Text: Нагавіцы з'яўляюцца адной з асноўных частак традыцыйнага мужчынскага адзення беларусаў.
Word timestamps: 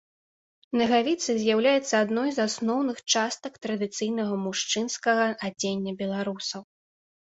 Нагавіцы 0.79 1.29
з'яўляюцца 1.41 1.95
адной 2.05 2.29
з 2.37 2.41
асноўных 2.49 2.97
частак 3.13 3.53
традыцыйнага 3.69 4.33
мужчынскага 4.49 5.23
адзення 5.51 5.91
беларусаў. 6.01 6.61